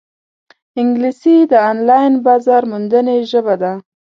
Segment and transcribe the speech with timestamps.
[0.79, 3.71] انګلیسي د آنلاین بازارموندنې ژبه ده